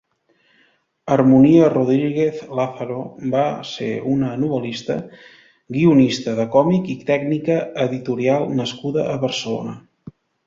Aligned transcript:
Armonía 1.15 1.65
Rodríguez 1.73 2.37
Lázaro 2.59 2.97
va 3.35 3.43
ser 3.71 3.89
una 4.13 4.31
novel·lista, 4.45 4.95
guionista 5.77 6.35
de 6.41 6.45
còmic 6.57 6.89
i 6.93 6.95
tècnica 7.13 7.59
editorial 7.89 8.49
nascuda 8.63 9.05
a 9.13 9.15
Barcelona. 9.27 9.77